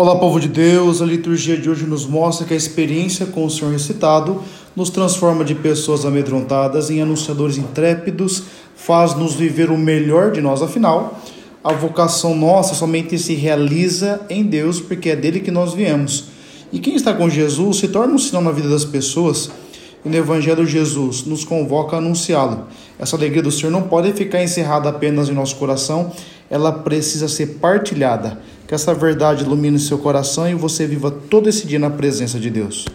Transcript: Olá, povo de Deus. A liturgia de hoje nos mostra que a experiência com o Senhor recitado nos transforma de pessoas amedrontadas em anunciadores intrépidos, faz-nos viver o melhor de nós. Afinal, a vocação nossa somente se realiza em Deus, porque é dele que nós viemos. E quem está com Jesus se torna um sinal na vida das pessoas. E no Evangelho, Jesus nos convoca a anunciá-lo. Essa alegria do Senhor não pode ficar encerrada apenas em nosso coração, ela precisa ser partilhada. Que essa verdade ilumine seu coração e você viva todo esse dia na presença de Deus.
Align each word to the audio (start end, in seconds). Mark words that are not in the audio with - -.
Olá, 0.00 0.14
povo 0.14 0.38
de 0.38 0.46
Deus. 0.46 1.02
A 1.02 1.04
liturgia 1.04 1.56
de 1.56 1.68
hoje 1.68 1.84
nos 1.84 2.06
mostra 2.06 2.46
que 2.46 2.54
a 2.54 2.56
experiência 2.56 3.26
com 3.26 3.44
o 3.44 3.50
Senhor 3.50 3.72
recitado 3.72 4.40
nos 4.76 4.90
transforma 4.90 5.44
de 5.44 5.56
pessoas 5.56 6.06
amedrontadas 6.06 6.88
em 6.88 7.02
anunciadores 7.02 7.58
intrépidos, 7.58 8.44
faz-nos 8.76 9.34
viver 9.34 9.72
o 9.72 9.76
melhor 9.76 10.30
de 10.30 10.40
nós. 10.40 10.62
Afinal, 10.62 11.20
a 11.64 11.72
vocação 11.72 12.32
nossa 12.36 12.76
somente 12.76 13.18
se 13.18 13.34
realiza 13.34 14.20
em 14.30 14.44
Deus, 14.44 14.80
porque 14.80 15.10
é 15.10 15.16
dele 15.16 15.40
que 15.40 15.50
nós 15.50 15.74
viemos. 15.74 16.26
E 16.72 16.78
quem 16.78 16.94
está 16.94 17.12
com 17.12 17.28
Jesus 17.28 17.78
se 17.78 17.88
torna 17.88 18.14
um 18.14 18.18
sinal 18.18 18.42
na 18.42 18.52
vida 18.52 18.68
das 18.68 18.84
pessoas. 18.84 19.50
E 20.04 20.08
no 20.08 20.16
Evangelho, 20.16 20.64
Jesus 20.64 21.24
nos 21.24 21.44
convoca 21.44 21.96
a 21.96 21.98
anunciá-lo. 21.98 22.68
Essa 23.00 23.16
alegria 23.16 23.42
do 23.42 23.50
Senhor 23.50 23.72
não 23.72 23.82
pode 23.82 24.12
ficar 24.12 24.40
encerrada 24.44 24.90
apenas 24.90 25.28
em 25.28 25.34
nosso 25.34 25.56
coração, 25.56 26.12
ela 26.48 26.70
precisa 26.70 27.26
ser 27.26 27.58
partilhada. 27.60 28.38
Que 28.68 28.74
essa 28.74 28.92
verdade 28.92 29.44
ilumine 29.44 29.78
seu 29.78 29.96
coração 29.96 30.46
e 30.46 30.54
você 30.54 30.86
viva 30.86 31.10
todo 31.10 31.48
esse 31.48 31.66
dia 31.66 31.78
na 31.78 31.88
presença 31.88 32.38
de 32.38 32.50
Deus. 32.50 32.84